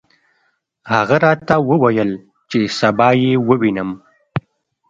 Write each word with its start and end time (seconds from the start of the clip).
هغه 0.93 1.15
راته 1.25 1.55
وویل 1.69 2.11
چې 2.49 2.59
سبا 2.79 3.09
یې 3.21 3.33
ووینم. 3.47 3.89